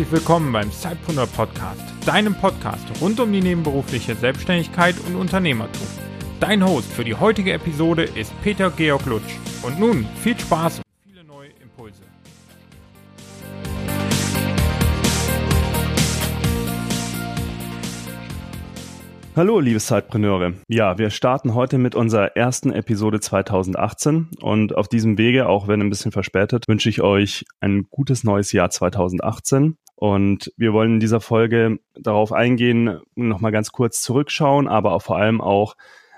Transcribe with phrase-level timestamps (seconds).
[0.00, 5.86] Herzlich willkommen beim Zeitpreneur Podcast, deinem Podcast rund um die nebenberufliche Selbstständigkeit und Unternehmertum.
[6.38, 9.34] Dein Host für die heutige Episode ist Peter Georg Lutsch.
[9.62, 10.80] Und nun viel Spaß
[19.40, 20.52] Hallo, liebe Zeitpreneure.
[20.68, 25.80] Ja, wir starten heute mit unserer ersten Episode 2018 und auf diesem Wege, auch wenn
[25.80, 31.00] ein bisschen verspätet, wünsche ich euch ein gutes neues Jahr 2018 und wir wollen in
[31.00, 35.74] dieser Folge darauf eingehen, nochmal ganz kurz zurückschauen, aber auch vor allem auch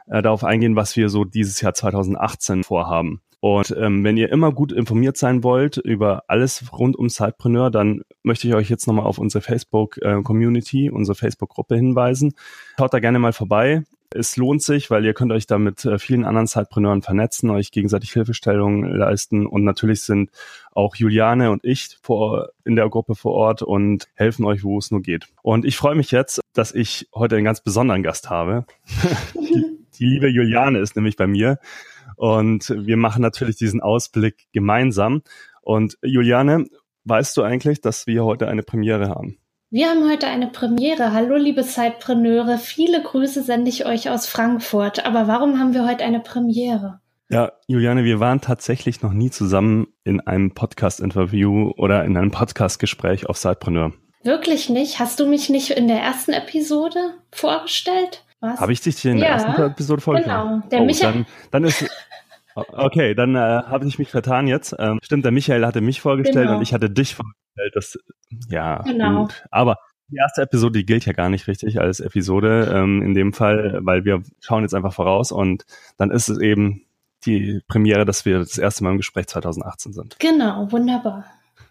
[0.09, 3.23] äh, darauf eingehen, was wir so dieses Jahr 2018 vorhaben.
[3.43, 8.03] Und ähm, wenn ihr immer gut informiert sein wollt über alles rund um Sidepreneur, dann
[8.23, 12.35] möchte ich euch jetzt nochmal auf unsere Facebook-Community, äh, unsere Facebook-Gruppe hinweisen.
[12.79, 13.83] Schaut da gerne mal vorbei.
[14.15, 17.73] Es lohnt sich, weil ihr könnt euch da mit äh, vielen anderen Zeitpreneuren vernetzen, euch
[17.73, 20.31] gegenseitig Hilfestellungen leisten und natürlich sind
[20.71, 24.93] auch Juliane und ich vor, in der Gruppe vor Ort und helfen euch, wo es
[24.93, 25.27] nur geht.
[25.43, 28.67] Und ich freue mich jetzt, dass ich heute einen ganz besonderen Gast habe.
[29.95, 31.59] die, liebe Juliane ist nämlich bei mir
[32.17, 35.23] und wir machen natürlich diesen Ausblick gemeinsam.
[35.63, 36.67] Und Juliane,
[37.05, 39.39] weißt du eigentlich, dass wir heute eine Premiere haben?
[39.71, 41.13] Wir haben heute eine Premiere.
[41.13, 42.59] Hallo, liebe Zeitpreneure.
[42.59, 45.07] Viele Grüße sende ich euch aus Frankfurt.
[45.07, 47.01] Aber warum haben wir heute eine Premiere?
[47.31, 53.27] Ja, Juliane, wir waren tatsächlich noch nie zusammen in einem Podcast-Interview oder in einem Podcast-Gespräch
[53.27, 53.95] auf Zeitpreneur.
[54.23, 54.99] Wirklich nicht?
[54.99, 58.25] Hast du mich nicht in der ersten Episode vorgestellt?
[58.43, 58.61] Was?
[58.61, 60.37] Habe ich dich in der ja, ersten Episode vorgestellt?
[60.37, 60.63] Genau.
[60.71, 61.13] Der oh, Michael.
[61.13, 61.89] Dann, dann ist
[62.55, 64.75] Okay, dann äh, habe ich mich vertan jetzt.
[64.79, 66.57] Ähm, stimmt, der Michael hatte mich vorgestellt genau.
[66.57, 67.73] und ich hatte dich vorgestellt.
[67.75, 67.99] Das,
[68.51, 69.23] ja, genau.
[69.23, 69.45] Gut.
[69.51, 69.77] Aber
[70.09, 73.79] die erste Episode, die gilt ja gar nicht richtig als Episode ähm, in dem Fall,
[73.83, 75.65] weil wir schauen jetzt einfach voraus und
[75.97, 76.83] dann ist es eben
[77.25, 80.19] die Premiere, dass wir das erste Mal im Gespräch 2018 sind.
[80.19, 81.25] Genau, wunderbar.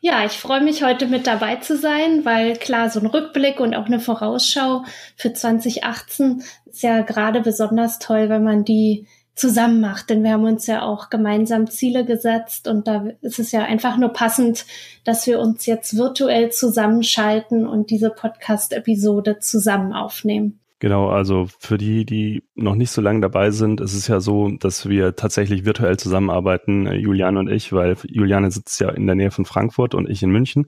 [0.03, 3.75] Ja, ich freue mich heute mit dabei zu sein, weil klar, so ein Rückblick und
[3.75, 4.84] auch eine Vorausschau
[5.16, 10.09] für 2018 ist ja gerade besonders toll, wenn man die zusammen macht.
[10.09, 13.95] Denn wir haben uns ja auch gemeinsam Ziele gesetzt und da ist es ja einfach
[13.97, 14.66] nur passend,
[15.03, 20.61] dass wir uns jetzt virtuell zusammenschalten und diese Podcast-Episode zusammen aufnehmen.
[20.81, 24.50] Genau, also für die, die noch nicht so lange dabei sind, ist es ja so,
[24.50, 29.14] dass wir tatsächlich virtuell zusammenarbeiten, äh, Juliane und ich, weil Juliane sitzt ja in der
[29.14, 30.66] Nähe von Frankfurt und ich in München.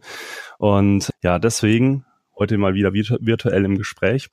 [0.59, 2.05] Und ja, deswegen
[2.37, 4.29] heute mal wieder virtuell im Gespräch.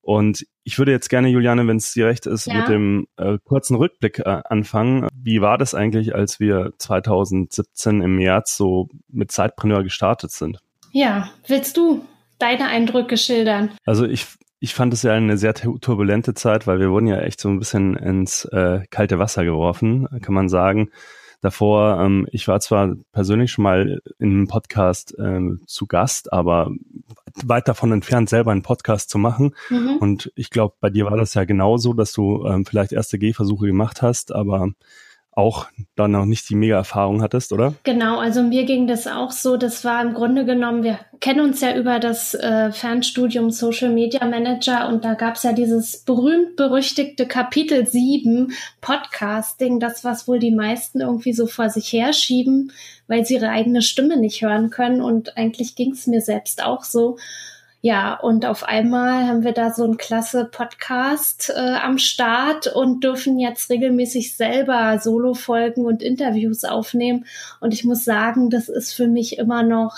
[0.00, 2.54] Und ich würde jetzt gerne, Juliane, wenn es dir recht ist, ja.
[2.54, 5.06] mit dem äh, kurzen Rückblick äh, anfangen.
[5.12, 10.60] Wie war das eigentlich, als wir 2017 im März so mit Zeitpreneur gestartet sind?
[10.92, 12.06] Ja, willst du
[12.38, 13.72] deine Eindrücke schildern?
[13.84, 14.26] Also ich,
[14.60, 17.58] ich fand es ja eine sehr turbulente Zeit, weil wir wurden ja echt so ein
[17.58, 20.90] bisschen ins äh, kalte Wasser geworfen, kann man sagen
[21.40, 26.70] davor, ähm, ich war zwar persönlich schon mal in einem Podcast ähm, zu Gast, aber
[27.44, 29.54] weit davon entfernt, selber einen Podcast zu machen.
[29.68, 29.96] Mhm.
[30.00, 33.66] Und ich glaube, bei dir war das ja genauso, dass du ähm, vielleicht erste Gehversuche
[33.66, 34.68] gemacht hast, aber
[35.40, 37.74] auch dann noch nicht die Mega-Erfahrung hattest, oder?
[37.82, 39.56] Genau, also mir ging das auch so.
[39.56, 44.24] Das war im Grunde genommen, wir kennen uns ja über das äh, Fernstudium Social Media
[44.26, 50.54] Manager und da gab es ja dieses berühmt-berüchtigte Kapitel 7 Podcasting, das, was wohl die
[50.54, 52.72] meisten irgendwie so vor sich herschieben,
[53.08, 55.00] weil sie ihre eigene Stimme nicht hören können.
[55.00, 57.16] Und eigentlich ging es mir selbst auch so.
[57.82, 63.02] Ja, und auf einmal haben wir da so ein klasse Podcast äh, am Start und
[63.02, 67.24] dürfen jetzt regelmäßig selber Solo-Folgen und Interviews aufnehmen.
[67.60, 69.96] Und ich muss sagen, das ist für mich immer noch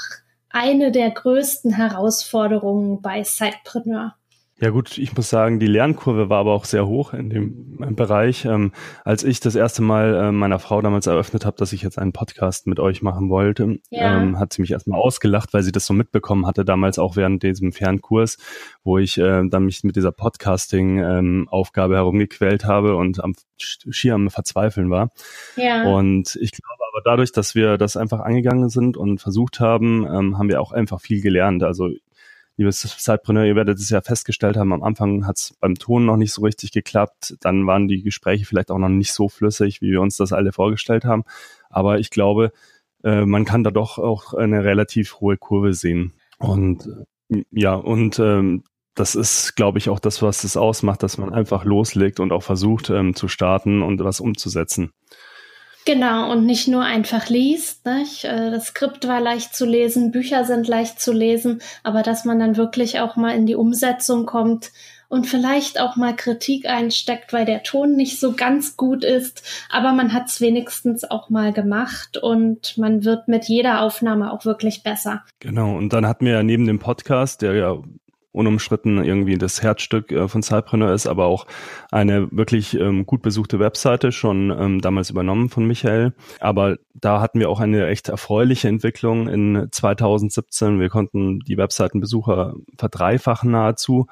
[0.48, 4.14] eine der größten Herausforderungen bei Sidepreneur.
[4.62, 8.44] Ja gut, ich muss sagen, die Lernkurve war aber auch sehr hoch in dem Bereich.
[8.44, 8.70] Ähm,
[9.04, 12.12] als ich das erste Mal äh, meiner Frau damals eröffnet habe, dass ich jetzt einen
[12.12, 14.22] Podcast mit euch machen wollte, ja.
[14.22, 17.42] ähm, hat sie mich erstmal ausgelacht, weil sie das so mitbekommen hatte, damals auch während
[17.42, 18.38] diesem Fernkurs,
[18.84, 24.30] wo ich äh, dann mich mit dieser Podcasting-Aufgabe ähm, herumgequält habe und am schier am
[24.30, 25.10] Verzweifeln war.
[25.56, 25.88] Ja.
[25.92, 30.38] Und ich glaube aber dadurch, dass wir das einfach angegangen sind und versucht haben, ähm,
[30.38, 31.64] haben wir auch einfach viel gelernt.
[31.64, 31.88] Also
[32.56, 36.16] liebes Zeitpreneur, ihr werdet es ja festgestellt haben, am Anfang hat es beim Ton noch
[36.16, 37.36] nicht so richtig geklappt.
[37.40, 40.52] Dann waren die Gespräche vielleicht auch noch nicht so flüssig, wie wir uns das alle
[40.52, 41.24] vorgestellt haben.
[41.70, 42.52] Aber ich glaube,
[43.04, 46.12] äh, man kann da doch auch eine relativ hohe Kurve sehen.
[46.38, 46.88] Und
[47.30, 48.64] äh, ja, und ähm,
[48.94, 52.42] das ist, glaube ich, auch das, was es ausmacht, dass man einfach loslegt und auch
[52.42, 54.92] versucht ähm, zu starten und was umzusetzen.
[55.84, 57.84] Genau, und nicht nur einfach liest.
[57.86, 58.24] Nicht?
[58.24, 62.38] Äh, das Skript war leicht zu lesen, Bücher sind leicht zu lesen, aber dass man
[62.38, 64.72] dann wirklich auch mal in die Umsetzung kommt
[65.12, 69.42] und vielleicht auch mal Kritik einsteckt, weil der Ton nicht so ganz gut ist.
[69.68, 74.46] Aber man hat es wenigstens auch mal gemacht und man wird mit jeder Aufnahme auch
[74.46, 75.22] wirklich besser.
[75.38, 75.76] Genau.
[75.76, 77.76] Und dann hatten wir ja neben dem Podcast, der ja
[78.32, 81.46] unumstritten irgendwie das Herzstück äh, von Cypreneur ist, aber auch
[81.90, 86.14] eine wirklich ähm, gut besuchte Webseite, schon ähm, damals übernommen von Michael.
[86.40, 90.80] Aber da hatten wir auch eine echt erfreuliche Entwicklung in 2017.
[90.80, 94.06] Wir konnten die Webseitenbesucher verdreifachen nahezu.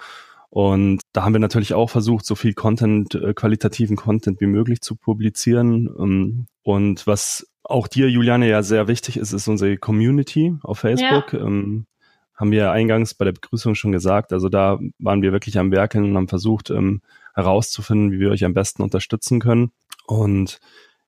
[0.51, 4.81] Und da haben wir natürlich auch versucht, so viel Content, äh, qualitativen Content wie möglich
[4.81, 5.89] zu publizieren.
[5.99, 11.33] Ähm, und was auch dir, Juliane, ja sehr wichtig ist, ist unsere Community auf Facebook.
[11.33, 11.41] Ja.
[11.41, 11.87] Ähm,
[12.41, 14.33] haben wir eingangs bei der Begrüßung schon gesagt.
[14.33, 17.03] Also da waren wir wirklich am Werken und haben versucht ähm,
[17.35, 19.73] herauszufinden, wie wir euch am besten unterstützen können.
[20.07, 20.59] Und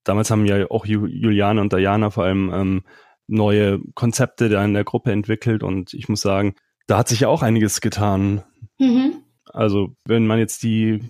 [0.05, 2.83] damals haben ja auch Juliane und Diana vor allem ähm,
[3.27, 6.55] neue Konzepte da in der Gruppe entwickelt und ich muss sagen,
[6.87, 8.43] da hat sich ja auch einiges getan.
[8.79, 9.15] Mhm.
[9.47, 11.01] Also wenn man jetzt die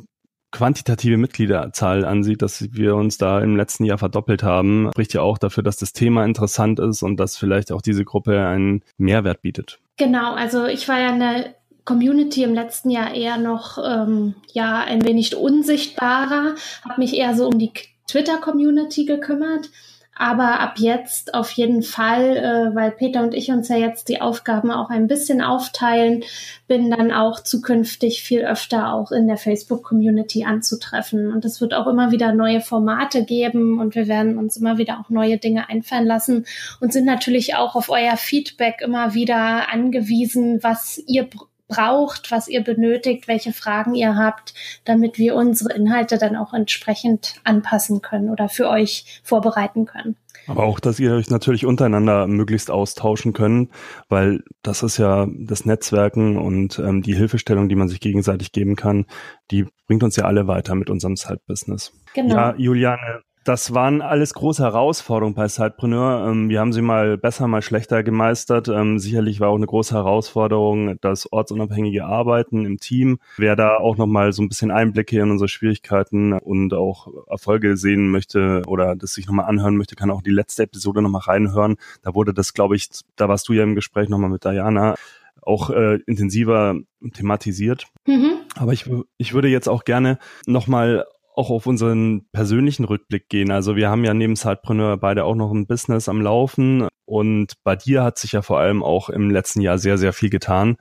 [0.53, 5.39] quantitative Mitgliederzahl ansieht, dass wir uns da im letzten Jahr verdoppelt haben, spricht ja auch
[5.39, 9.81] dafür, dass das Thema interessant ist und dass vielleicht auch diese Gruppe einen Mehrwert bietet.
[9.97, 11.55] Genau, also ich war ja in der
[11.85, 16.55] Community im letzten Jahr eher noch ähm, ja ein wenig unsichtbarer,
[16.85, 17.73] habe mich eher so um die
[18.07, 19.71] Twitter-Community gekümmert.
[20.15, 24.21] Aber ab jetzt auf jeden Fall, äh, weil Peter und ich uns ja jetzt die
[24.21, 26.23] Aufgaben auch ein bisschen aufteilen,
[26.69, 31.33] bin dann auch zukünftig viel öfter auch in der Facebook-Community anzutreffen.
[31.33, 35.01] Und es wird auch immer wieder neue Formate geben und wir werden uns immer wieder
[35.01, 36.45] auch neue Dinge einfallen lassen
[36.81, 41.27] und sind natürlich auch auf euer Feedback immer wieder angewiesen, was ihr
[41.73, 44.55] braucht, was ihr benötigt, welche Fragen ihr habt,
[44.85, 50.17] damit wir unsere Inhalte dann auch entsprechend anpassen können oder für euch vorbereiten können.
[50.47, 53.71] Aber auch, dass ihr euch natürlich untereinander möglichst austauschen könnt,
[54.09, 58.75] weil das ist ja das Netzwerken und ähm, die Hilfestellung, die man sich gegenseitig geben
[58.75, 59.07] kann,
[59.51, 61.93] die bringt uns ja alle weiter mit unserem Side-Business.
[62.15, 62.35] Genau.
[62.35, 66.29] Ja, Juliane, das waren alles große Herausforderungen bei Sidepreneur.
[66.29, 68.69] Ähm, wir haben sie mal besser, mal schlechter gemeistert.
[68.69, 73.19] Ähm, sicherlich war auch eine große Herausforderung das ortsunabhängige Arbeiten im Team.
[73.37, 78.11] Wer da auch nochmal so ein bisschen Einblicke in unsere Schwierigkeiten und auch Erfolge sehen
[78.11, 81.77] möchte oder das sich nochmal anhören möchte, kann auch die letzte Episode nochmal reinhören.
[82.03, 84.95] Da wurde das, glaube ich, da warst du ja im Gespräch nochmal mit Diana,
[85.41, 86.77] auch äh, intensiver
[87.15, 87.87] thematisiert.
[88.07, 88.35] Mhm.
[88.57, 91.05] Aber ich, ich würde jetzt auch gerne nochmal
[91.35, 93.51] auch auf unseren persönlichen Rückblick gehen.
[93.51, 97.77] Also wir haben ja neben Sidepreneur beide auch noch ein Business am Laufen und bei
[97.77, 100.77] dir hat sich ja vor allem auch im letzten Jahr sehr, sehr viel getan.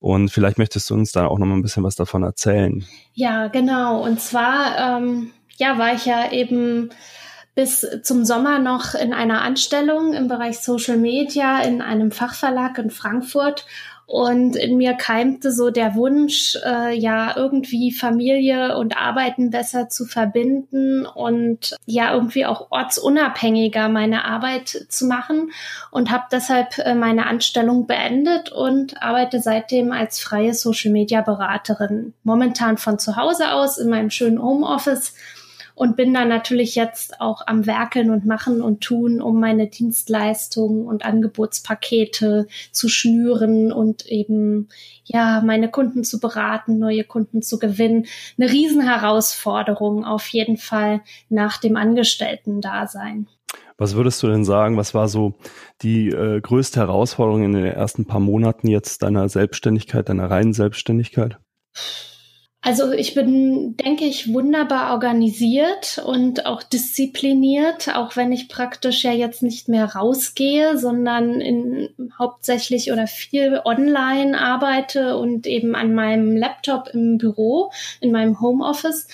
[0.00, 2.84] Und vielleicht möchtest du uns da auch noch mal ein bisschen was davon erzählen.
[3.14, 4.02] Ja, genau.
[4.02, 6.90] Und zwar, ähm, ja, war ich ja eben
[7.54, 12.90] bis zum Sommer noch in einer Anstellung im Bereich Social Media in einem Fachverlag in
[12.90, 13.66] Frankfurt
[14.08, 20.06] und in mir keimte so der Wunsch, äh, ja, irgendwie Familie und Arbeiten besser zu
[20.06, 25.52] verbinden und ja, irgendwie auch ortsunabhängiger meine Arbeit zu machen
[25.90, 32.14] und habe deshalb äh, meine Anstellung beendet und arbeite seitdem als freie Social-Media-Beraterin.
[32.24, 35.12] Momentan von zu Hause aus in meinem schönen Homeoffice
[35.78, 40.86] und bin dann natürlich jetzt auch am Werkeln und Machen und Tun, um meine Dienstleistungen
[40.86, 44.68] und Angebotspakete zu schnüren und eben
[45.04, 48.06] ja meine Kunden zu beraten, neue Kunden zu gewinnen.
[48.38, 53.28] Eine Riesenherausforderung auf jeden Fall nach dem Angestellten-Dasein.
[53.76, 55.34] Was würdest du denn sagen, was war so
[55.82, 61.38] die äh, größte Herausforderung in den ersten paar Monaten jetzt deiner Selbstständigkeit, deiner reinen Selbstständigkeit?
[62.60, 69.12] Also ich bin, denke ich, wunderbar organisiert und auch diszipliniert, auch wenn ich praktisch ja
[69.12, 71.88] jetzt nicht mehr rausgehe, sondern in,
[72.18, 79.06] hauptsächlich oder viel online arbeite und eben an meinem Laptop im Büro, in meinem Homeoffice.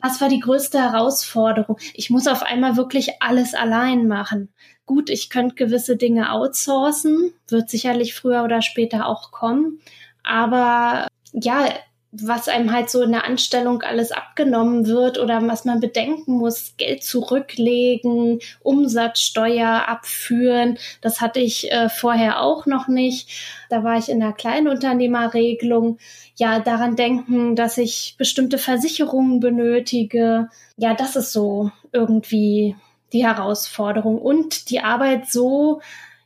[0.00, 1.78] Was war die größte Herausforderung?
[1.94, 4.48] Ich muss auf einmal wirklich alles allein machen.
[4.84, 9.80] Gut, ich könnte gewisse Dinge outsourcen, wird sicherlich früher oder später auch kommen.
[10.24, 11.68] Aber ja,
[12.12, 16.74] was einem halt so in der Anstellung alles abgenommen wird oder was man bedenken muss,
[16.76, 20.76] Geld zurücklegen, Umsatzsteuer abführen.
[21.00, 23.28] Das hatte ich äh, vorher auch noch nicht.
[23.68, 25.98] Da war ich in der Kleinunternehmerregelung.
[26.34, 30.48] Ja, daran denken, dass ich bestimmte Versicherungen benötige.
[30.76, 32.74] Ja, das ist so irgendwie
[33.12, 35.80] die Herausforderung und die Arbeit so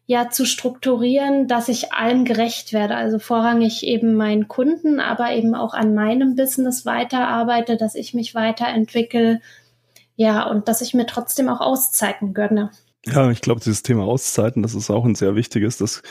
[0.07, 2.95] ja zu strukturieren, dass ich allem gerecht werde.
[2.95, 8.35] Also vorrangig eben meinen Kunden, aber eben auch an meinem Business weiterarbeite, dass ich mich
[8.35, 9.41] weiterentwickle.
[10.17, 12.71] Ja, und dass ich mir trotzdem auch Auszeiten gönne.
[13.07, 15.79] Ja, ich glaube, dieses Thema Auszeiten, das ist auch ein sehr wichtiges.
[15.79, 16.03] Das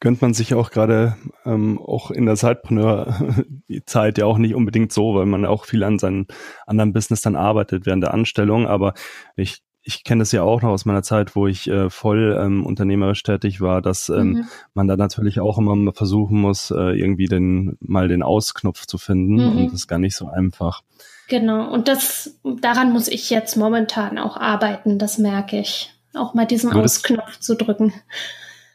[0.00, 5.14] gönnt man sich auch gerade ähm, auch in der Sidepreneur-Zeit ja auch nicht unbedingt so,
[5.14, 6.26] weil man auch viel an seinem
[6.66, 8.66] anderen Business dann arbeitet während der Anstellung.
[8.66, 8.94] Aber
[9.36, 12.64] ich ich kenne das ja auch noch aus meiner Zeit, wo ich äh, voll ähm,
[12.64, 14.48] unternehmerisch tätig war, dass ähm, mhm.
[14.74, 19.34] man da natürlich auch immer versuchen muss, äh, irgendwie den mal den Ausknopf zu finden
[19.34, 19.50] mhm.
[19.50, 20.82] und das ist gar nicht so einfach.
[21.28, 25.92] Genau, und das daran muss ich jetzt momentan auch arbeiten, das merke ich.
[26.14, 27.92] Auch mal diesen Würdest, Ausknopf zu drücken.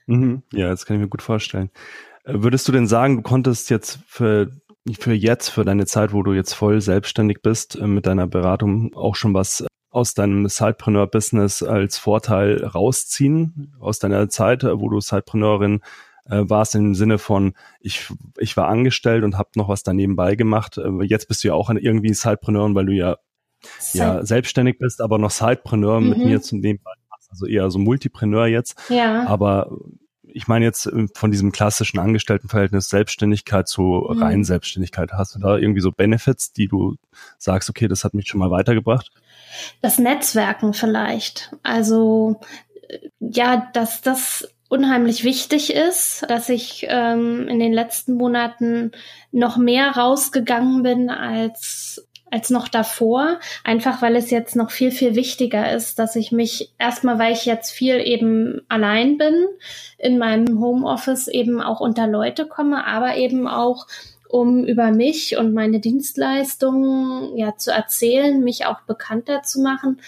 [0.07, 1.69] Mhm, ja, das kann ich mir gut vorstellen.
[2.25, 4.49] Äh, würdest du denn sagen, du konntest jetzt für
[4.99, 8.93] für jetzt, für deine Zeit, wo du jetzt voll selbstständig bist, äh, mit deiner Beratung
[8.95, 9.65] auch schon was
[9.97, 15.81] aus deinem Sidepreneur-Business als Vorteil rausziehen, aus deiner Zeit, äh, wo du Sidepreneurin
[16.29, 20.77] äh, warst, im Sinne von, ich, ich war angestellt und habe noch was daneben gemacht.
[20.77, 23.17] Äh, jetzt bist du ja auch irgendwie Sidepreneurin, weil du ja,
[23.93, 26.09] ja selbstständig bist, aber noch Sidepreneur mhm.
[26.09, 26.91] mit mir zum nebenbei
[27.29, 28.79] also eher so Multipreneur jetzt.
[28.89, 29.25] Ja.
[29.27, 29.69] Aber
[30.37, 34.21] ich meine jetzt äh, von diesem klassischen Angestelltenverhältnis Selbstständigkeit zu mhm.
[34.21, 35.11] rein Selbstständigkeit.
[35.13, 36.95] Hast du da irgendwie so Benefits, die du
[37.37, 39.11] sagst, okay, das hat mich schon mal weitergebracht?
[39.81, 41.55] Das Netzwerken vielleicht.
[41.63, 42.39] Also
[43.19, 48.91] ja, dass das unheimlich wichtig ist, dass ich ähm, in den letzten Monaten
[49.31, 55.15] noch mehr rausgegangen bin als als noch davor, einfach weil es jetzt noch viel, viel
[55.15, 59.47] wichtiger ist, dass ich mich erstmal, weil ich jetzt viel eben allein bin,
[59.97, 63.87] in meinem Homeoffice eben auch unter Leute komme, aber eben auch
[64.29, 70.01] um über mich und meine Dienstleistungen ja zu erzählen, mich auch bekannter zu machen.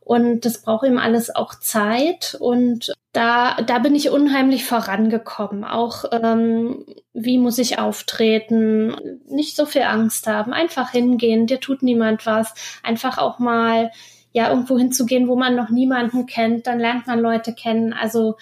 [0.00, 2.36] Und das braucht eben alles auch Zeit.
[2.38, 5.64] Und da, da bin ich unheimlich vorangekommen.
[5.64, 8.94] Auch ähm, wie muss ich auftreten,
[9.26, 13.90] nicht so viel Angst haben, einfach hingehen, dir tut niemand was, einfach auch mal
[14.32, 17.94] ja irgendwo hinzugehen, wo man noch niemanden kennt, dann lernt man Leute kennen.
[17.94, 18.36] Also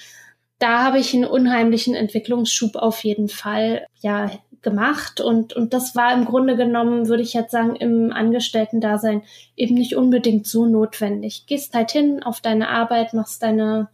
[0.59, 4.29] da habe ich einen unheimlichen Entwicklungsschub auf jeden Fall ja
[4.61, 9.23] gemacht und, und das war im Grunde genommen, würde ich jetzt sagen, im Angestellten-Dasein
[9.55, 11.45] eben nicht unbedingt so notwendig.
[11.47, 13.89] Gehst halt hin auf deine Arbeit, machst deine,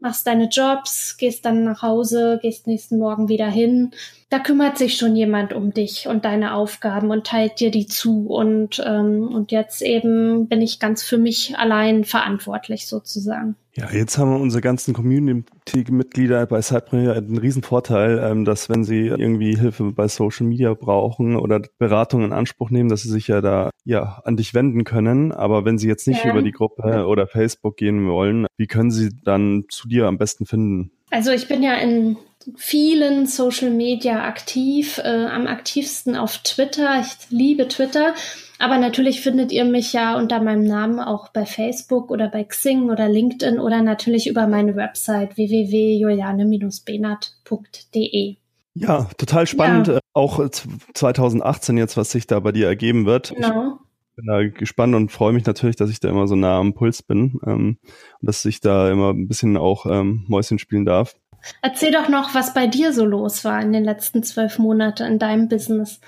[0.00, 3.92] machst deine Jobs, gehst dann nach Hause, gehst nächsten Morgen wieder hin.
[4.30, 8.26] Da kümmert sich schon jemand um dich und deine Aufgaben und teilt dir die zu.
[8.26, 13.56] Und, ähm, und jetzt eben bin ich ganz für mich allein verantwortlich sozusagen.
[13.74, 18.84] Ja, jetzt haben wir unsere ganzen Community-Mitglieder bei Sidepreneur einen riesen Vorteil, ähm, dass wenn
[18.84, 23.28] sie irgendwie Hilfe bei Social Media brauchen oder Beratung in Anspruch nehmen, dass sie sich
[23.28, 25.32] ja da ja an dich wenden können.
[25.32, 26.30] Aber wenn sie jetzt nicht ja.
[26.32, 30.44] über die Gruppe oder Facebook gehen wollen, wie können sie dann zu dir am besten
[30.44, 30.90] finden?
[31.10, 32.18] Also ich bin ja in
[32.56, 37.00] vielen Social Media aktiv, äh, am aktivsten auf Twitter.
[37.00, 38.14] Ich liebe Twitter.
[38.58, 42.90] Aber natürlich findet ihr mich ja unter meinem Namen auch bei Facebook oder bei Xing
[42.90, 48.36] oder LinkedIn oder natürlich über meine Website www.juliane-benat.de.
[48.74, 49.86] Ja, total spannend.
[49.88, 49.96] Ja.
[49.96, 50.46] Äh, auch
[50.94, 53.32] 2018 jetzt, was sich da bei dir ergeben wird.
[53.34, 53.78] Genau.
[54.10, 56.74] Ich bin da gespannt und freue mich natürlich, dass ich da immer so nah am
[56.74, 57.78] Puls bin ähm,
[58.20, 61.14] und dass ich da immer ein bisschen auch ähm, Mäuschen spielen darf.
[61.62, 65.18] Erzähl doch noch, was bei dir so los war in den letzten zwölf Monaten in
[65.18, 66.00] deinem Business.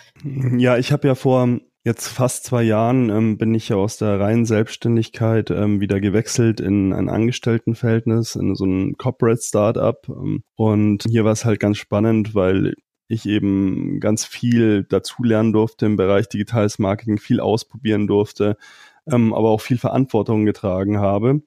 [0.57, 4.21] Ja, ich habe ja vor jetzt fast zwei Jahren ähm, bin ich ja aus der
[4.21, 10.07] reinen Selbstständigkeit ähm, wieder gewechselt in ein Angestelltenverhältnis, in so ein Corporate Startup.
[10.09, 12.75] Ähm, und hier war es halt ganz spannend, weil
[13.09, 18.57] ich eben ganz viel dazulernen durfte im Bereich digitales Marketing, viel ausprobieren durfte,
[19.11, 21.43] ähm, aber auch viel Verantwortung getragen habe.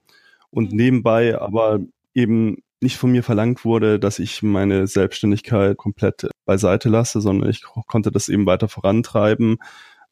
[0.49, 0.77] Und mhm.
[0.77, 1.79] nebenbei aber
[2.13, 7.63] eben nicht von mir verlangt wurde, dass ich meine Selbstständigkeit komplett beiseite lasse, sondern ich
[7.63, 9.57] konnte das eben weiter vorantreiben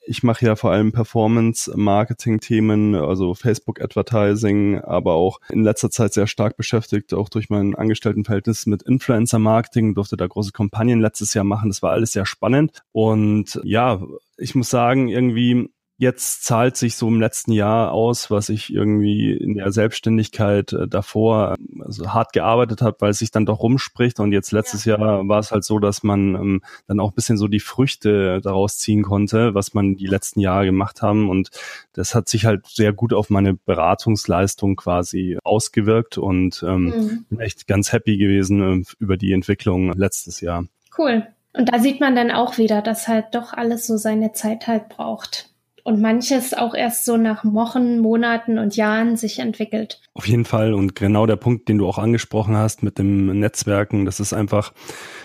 [0.05, 6.57] ich mache ja vor allem Performance-Marketing-Themen, also Facebook-Advertising, aber auch in letzter Zeit sehr stark
[6.57, 11.69] beschäftigt, auch durch mein Angestelltenverhältnis mit Influencer-Marketing, durfte da große Kampagnen letztes Jahr machen.
[11.69, 12.83] Das war alles sehr spannend.
[12.91, 14.01] Und ja,
[14.37, 15.69] ich muss sagen, irgendwie
[16.01, 20.87] jetzt zahlt sich so im letzten Jahr aus, was ich irgendwie in der Selbstständigkeit äh,
[20.87, 24.19] davor also hart gearbeitet habe, weil es sich dann doch rumspricht.
[24.19, 24.97] Und jetzt letztes ja.
[24.97, 28.79] Jahr war es halt so, dass man ähm, dann auch bisschen so die Früchte daraus
[28.79, 31.29] ziehen konnte, was man die letzten Jahre gemacht haben.
[31.29, 31.51] Und
[31.93, 37.25] das hat sich halt sehr gut auf meine Beratungsleistung quasi ausgewirkt und ähm, mhm.
[37.29, 40.65] bin echt ganz happy gewesen äh, über die Entwicklung letztes Jahr.
[40.97, 41.27] Cool.
[41.53, 44.89] Und da sieht man dann auch wieder, dass halt doch alles so seine Zeit halt
[44.89, 45.50] braucht
[45.83, 50.01] und manches auch erst so nach Wochen, Monaten und Jahren sich entwickelt.
[50.13, 54.05] Auf jeden Fall und genau der Punkt, den du auch angesprochen hast mit dem Netzwerken,
[54.05, 54.73] das ist einfach,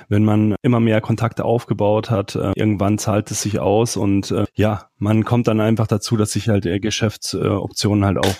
[0.08, 4.44] wenn man immer mehr Kontakte aufgebaut hat, äh, irgendwann zahlt es sich aus und äh,
[4.54, 8.36] ja, man kommt dann einfach dazu, dass sich halt Geschäftsoptionen halt auch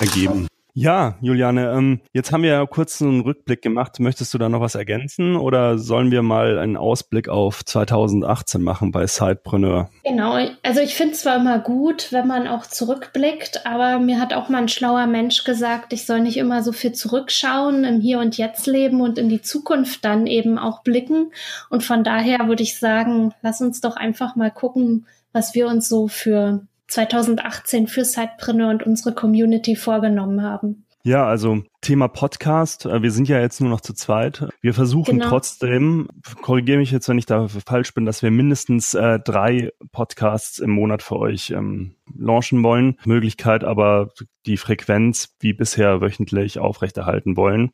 [0.00, 0.46] ergeben.
[0.80, 4.00] Ja, Juliane, ähm, jetzt haben wir ja kurz einen Rückblick gemacht.
[4.00, 8.90] Möchtest du da noch was ergänzen oder sollen wir mal einen Ausblick auf 2018 machen
[8.90, 9.90] bei Sidepreneur?
[10.04, 14.32] Genau, also ich finde es zwar immer gut, wenn man auch zurückblickt, aber mir hat
[14.32, 18.18] auch mal ein schlauer Mensch gesagt, ich soll nicht immer so viel zurückschauen, im Hier
[18.18, 21.30] und Jetzt leben und in die Zukunft dann eben auch blicken.
[21.68, 25.90] Und von daher würde ich sagen, lass uns doch einfach mal gucken, was wir uns
[25.90, 30.84] so für 2018 für Sidepreneur und unsere Community vorgenommen haben.
[31.02, 32.84] Ja, also Thema Podcast.
[32.84, 34.46] Äh, wir sind ja jetzt nur noch zu zweit.
[34.60, 35.30] Wir versuchen genau.
[35.30, 36.08] trotzdem,
[36.42, 40.70] korrigiere mich jetzt, wenn ich da falsch bin, dass wir mindestens äh, drei Podcasts im
[40.70, 42.98] Monat für euch ähm, launchen wollen.
[43.04, 44.10] Möglichkeit aber
[44.44, 47.70] die Frequenz wie bisher wöchentlich aufrechterhalten wollen.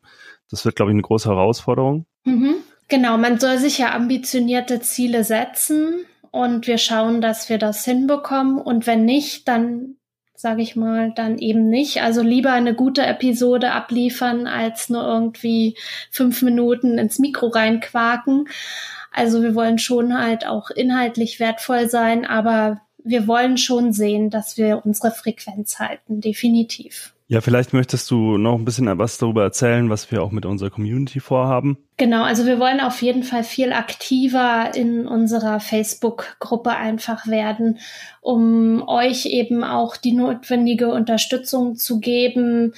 [0.49, 2.05] Das wird, glaube ich, eine große Herausforderung.
[2.23, 2.55] Mhm.
[2.87, 8.59] Genau, man soll sich ja ambitionierte Ziele setzen und wir schauen, dass wir das hinbekommen.
[8.59, 9.95] Und wenn nicht, dann
[10.37, 12.01] sage ich mal, dann eben nicht.
[12.03, 15.75] Also lieber eine gute Episode abliefern, als nur irgendwie
[16.11, 18.47] fünf Minuten ins Mikro reinquaken.
[19.11, 24.57] Also wir wollen schon halt auch inhaltlich wertvoll sein, aber wir wollen schon sehen, dass
[24.57, 27.15] wir unsere Frequenz halten, definitiv.
[27.29, 30.69] Ja, vielleicht möchtest du noch ein bisschen was darüber erzählen, was wir auch mit unserer
[30.69, 31.77] Community vorhaben.
[31.97, 37.79] Genau, also wir wollen auf jeden Fall viel aktiver in unserer Facebook-Gruppe einfach werden,
[38.21, 42.73] um euch eben auch die notwendige Unterstützung zu geben,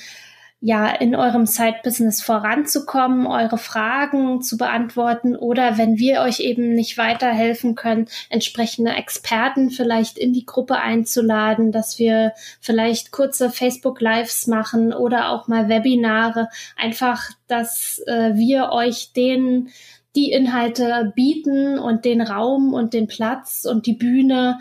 [0.61, 6.97] ja, in eurem Side-Business voranzukommen, eure Fragen zu beantworten oder wenn wir euch eben nicht
[6.97, 14.93] weiterhelfen können, entsprechende Experten vielleicht in die Gruppe einzuladen, dass wir vielleicht kurze Facebook-Lives machen
[14.93, 19.69] oder auch mal Webinare, einfach, dass äh, wir euch den
[20.15, 24.59] die Inhalte bieten und den Raum und den Platz und die Bühne,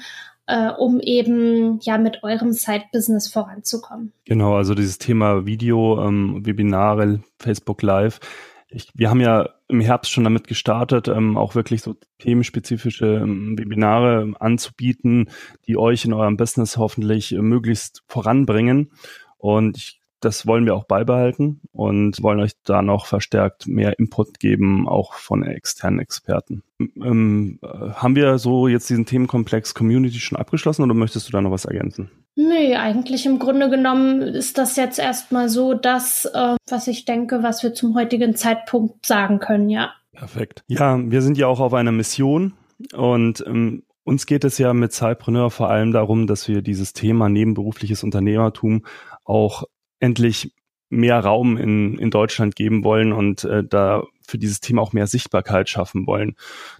[0.48, 4.12] äh, um eben ja mit eurem Side-Business voranzukommen.
[4.24, 8.18] Genau, also dieses Thema Video, ähm, Webinare, Facebook Live.
[8.70, 13.58] Ich, wir haben ja im Herbst schon damit gestartet, ähm, auch wirklich so themenspezifische ähm,
[13.58, 15.30] Webinare anzubieten,
[15.66, 18.90] die euch in eurem Business hoffentlich äh, möglichst voranbringen.
[19.36, 24.40] Und ich das wollen wir auch beibehalten und wollen euch da noch verstärkt mehr Input
[24.40, 26.62] geben, auch von externen Experten.
[26.80, 31.40] Ähm, äh, haben wir so jetzt diesen Themenkomplex Community schon abgeschlossen oder möchtest du da
[31.40, 32.10] noch was ergänzen?
[32.36, 37.42] Nee, eigentlich im Grunde genommen ist das jetzt erstmal so das, äh, was ich denke,
[37.42, 39.92] was wir zum heutigen Zeitpunkt sagen können, ja.
[40.12, 40.62] Perfekt.
[40.68, 42.54] Ja, wir sind ja auch auf einer Mission
[42.94, 47.28] und ähm, uns geht es ja mit Zeitpreneur vor allem darum, dass wir dieses Thema
[47.28, 48.86] nebenberufliches Unternehmertum
[49.24, 49.64] auch
[50.00, 50.52] endlich
[50.90, 55.06] mehr Raum in, in Deutschland geben wollen und äh, da für dieses Thema auch mehr
[55.06, 56.34] Sichtbarkeit schaffen wollen.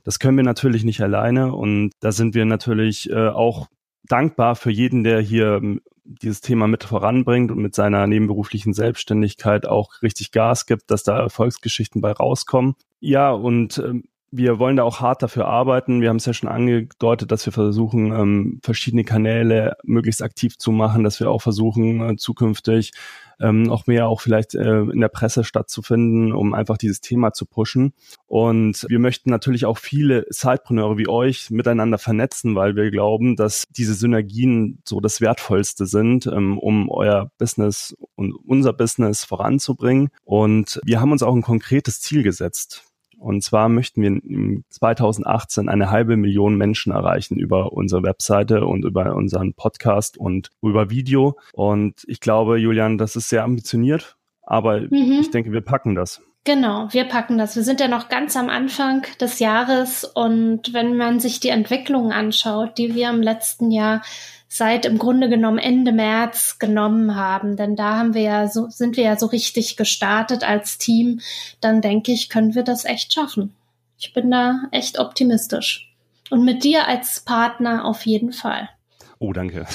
[0.04, 3.68] Das können wir natürlich nicht alleine und da sind wir natürlich äh, auch
[4.04, 9.66] dankbar für jeden, der hier ähm, dieses Thema mit voranbringt und mit seiner nebenberuflichen Selbstständigkeit
[9.66, 12.76] auch richtig Gas gibt, dass da Erfolgsgeschichten bei rauskommen.
[13.00, 16.00] Ja, und äh, wir wollen da auch hart dafür arbeiten.
[16.00, 20.70] Wir haben es ja schon angedeutet, dass wir versuchen, ähm, verschiedene Kanäle möglichst aktiv zu
[20.70, 22.92] machen, dass wir auch versuchen, äh, zukünftig
[23.40, 27.46] ähm, noch mehr auch vielleicht äh, in der Presse stattzufinden, um einfach dieses Thema zu
[27.46, 27.92] pushen.
[28.26, 33.66] Und wir möchten natürlich auch viele Sidepreneure wie euch miteinander vernetzen, weil wir glauben, dass
[33.70, 40.10] diese Synergien so das Wertvollste sind, ähm, um euer Business und unser Business voranzubringen.
[40.24, 42.88] Und wir haben uns auch ein konkretes Ziel gesetzt.
[43.18, 48.85] Und zwar möchten wir im 2018 eine halbe Million Menschen erreichen über unsere Webseite und
[48.85, 51.37] über unseren Podcast und über Video.
[51.52, 55.18] Und ich glaube, Julian, das ist sehr ambitioniert, aber mhm.
[55.20, 56.22] ich denke, wir packen das.
[56.44, 57.57] Genau, wir packen das.
[57.57, 62.12] Wir sind ja noch ganz am Anfang des Jahres und wenn man sich die Entwicklungen
[62.12, 64.03] anschaut, die wir im letzten Jahr
[64.48, 67.57] seit im Grunde genommen Ende März genommen haben.
[67.57, 71.20] Denn da haben wir ja so, sind wir ja so richtig gestartet als Team.
[71.61, 73.55] Dann denke ich, können wir das echt schaffen.
[73.98, 75.92] Ich bin da echt optimistisch.
[76.31, 78.70] Und mit dir als Partner auf jeden Fall.
[79.18, 79.66] Oh, danke.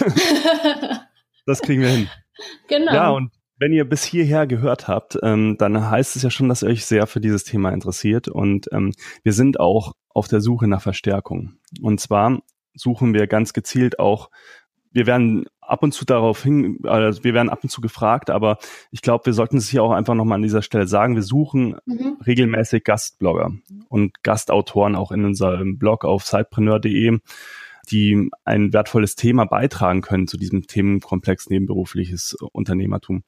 [1.46, 2.10] das kriegen wir hin.
[2.68, 2.94] Genau.
[2.94, 6.64] Ja, und wenn ihr bis hierher gehört habt, ähm, dann heißt es ja schon, dass
[6.64, 8.28] ihr euch sehr für dieses Thema interessiert.
[8.28, 11.54] Und ähm, wir sind auch auf der Suche nach Verstärkung.
[11.82, 12.40] Und zwar
[12.76, 14.30] suchen wir ganz gezielt auch
[14.94, 18.58] wir werden ab und zu darauf hin, also wir werden ab und zu gefragt, aber
[18.92, 21.16] ich glaube, wir sollten es hier auch einfach nochmal an dieser Stelle sagen.
[21.16, 22.18] Wir suchen mhm.
[22.26, 23.52] regelmäßig Gastblogger
[23.90, 27.20] und Gastautoren auch in unserem Blog auf sidepreneur.de,
[27.92, 33.24] die ein wertvolles Thema beitragen können zu diesem Themenkomplex nebenberufliches Unternehmertum.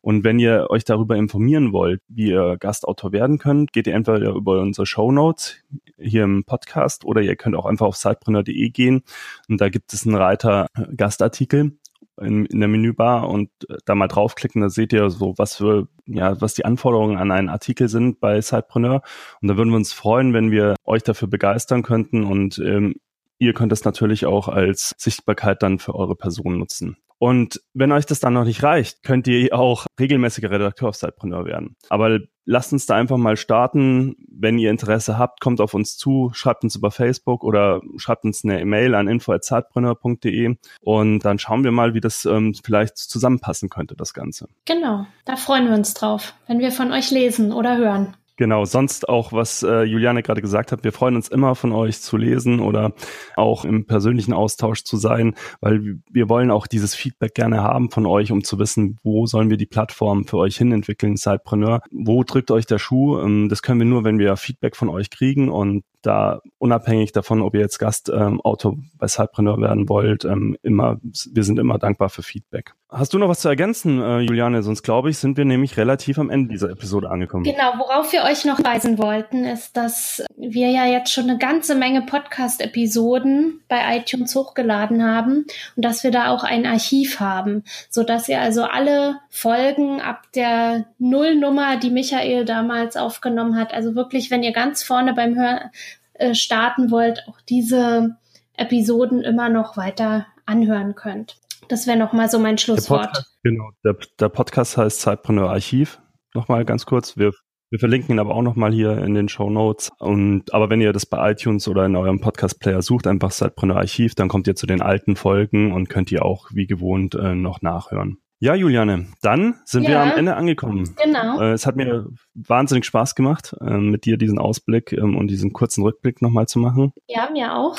[0.00, 4.30] Und wenn ihr euch darüber informieren wollt, wie ihr Gastautor werden könnt, geht ihr entweder
[4.30, 5.56] über unsere Show Notes
[5.98, 9.02] hier im Podcast oder ihr könnt auch einfach auf sidepreneur.de gehen
[9.48, 11.72] und da gibt es einen Reiter äh, Gastartikel
[12.20, 15.88] in, in der Menübar und äh, da mal draufklicken, da seht ihr so, was für,
[16.06, 19.02] ja, was die Anforderungen an einen Artikel sind bei Sidepreneur.
[19.40, 22.96] Und da würden wir uns freuen, wenn wir euch dafür begeistern könnten und ähm,
[23.38, 26.96] ihr könnt es natürlich auch als Sichtbarkeit dann für eure Person nutzen.
[27.18, 31.44] Und wenn euch das dann noch nicht reicht, könnt ihr auch regelmäßiger Redakteur auf Sidepreneur
[31.44, 31.76] werden.
[31.88, 34.16] Aber lasst uns da einfach mal starten.
[34.30, 38.44] Wenn ihr Interesse habt, kommt auf uns zu, schreibt uns über Facebook oder schreibt uns
[38.44, 43.96] eine E-Mail an info.zeitpreneur.de und dann schauen wir mal, wie das ähm, vielleicht zusammenpassen könnte,
[43.96, 44.48] das Ganze.
[44.64, 48.16] Genau, da freuen wir uns drauf, wenn wir von euch lesen oder hören.
[48.38, 52.00] Genau, sonst auch, was äh, Juliane gerade gesagt hat, wir freuen uns immer von euch
[52.00, 52.92] zu lesen oder
[53.34, 58.06] auch im persönlichen Austausch zu sein, weil wir wollen auch dieses Feedback gerne haben von
[58.06, 62.22] euch, um zu wissen, wo sollen wir die Plattform für euch hin entwickeln, Sidepreneur, wo
[62.22, 63.18] drückt euch der Schuh.
[63.18, 67.42] Ähm, das können wir nur, wenn wir Feedback von euch kriegen und da unabhängig davon,
[67.42, 72.08] ob ihr jetzt Gastautor ähm, bei Sidepreneur werden wollt, ähm, immer, wir sind immer dankbar
[72.08, 72.74] für Feedback.
[72.90, 74.62] Hast du noch was zu ergänzen, äh, Juliane?
[74.62, 77.44] Sonst glaube ich, sind wir nämlich relativ am Ende dieser Episode angekommen.
[77.44, 81.74] Genau, worauf wir euch noch weisen wollten, ist, dass wir ja jetzt schon eine ganze
[81.74, 88.04] Menge Podcast-Episoden bei iTunes hochgeladen haben und dass wir da auch ein Archiv haben, so
[88.04, 94.30] dass ihr also alle Folgen ab der Nullnummer, die Michael damals aufgenommen hat, also wirklich,
[94.30, 95.70] wenn ihr ganz vorne beim Hören
[96.18, 98.16] äh, starten wollt, auch diese
[98.54, 101.36] Episoden immer noch weiter anhören könnt.
[101.68, 103.04] Das wäre nochmal so mein Schlusswort.
[103.04, 106.00] Der Podcast, genau, der, der Podcast heißt Zeitpreneur Archiv.
[106.34, 107.16] Nochmal ganz kurz.
[107.16, 107.32] Wir,
[107.70, 109.90] wir verlinken ihn aber auch nochmal hier in den Show Notes.
[109.98, 114.14] Und, aber wenn ihr das bei iTunes oder in eurem Podcast-Player sucht, einfach Zeitpreneur Archiv,
[114.14, 117.60] dann kommt ihr zu den alten Folgen und könnt ihr auch wie gewohnt äh, noch
[117.60, 118.18] nachhören.
[118.40, 120.94] Ja, Juliane, dann sind ja, wir am Ende angekommen.
[121.02, 121.40] Genau.
[121.40, 125.52] Äh, es hat mir wahnsinnig Spaß gemacht, äh, mit dir diesen Ausblick ähm, und diesen
[125.52, 126.92] kurzen Rückblick nochmal zu machen.
[127.08, 127.76] Ja, mir auch.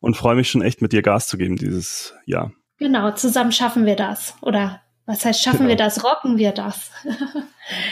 [0.00, 2.52] Und freue mich schon echt, mit dir Gas zu geben dieses Jahr.
[2.78, 4.34] Genau, zusammen schaffen wir das.
[4.40, 5.70] Oder was heißt schaffen genau.
[5.70, 6.04] wir das?
[6.04, 6.90] Rocken wir das.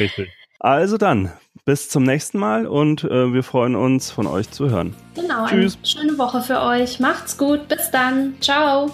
[0.00, 0.30] Richtig.
[0.58, 1.30] Also dann,
[1.64, 4.96] bis zum nächsten Mal und äh, wir freuen uns, von euch zu hören.
[5.14, 5.76] Genau, Tschüss.
[5.76, 6.98] eine schöne Woche für euch.
[6.98, 7.68] Macht's gut.
[7.68, 8.34] Bis dann.
[8.40, 8.90] Ciao.